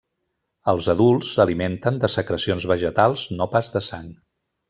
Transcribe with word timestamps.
Els 0.71 0.87
adults 0.93 1.29
s'alimenten 1.33 2.01
de 2.05 2.09
secrecions 2.13 2.67
vegetals 2.73 3.27
no 3.39 3.49
pas 3.55 3.73
de 3.77 3.83
sang. 3.91 4.09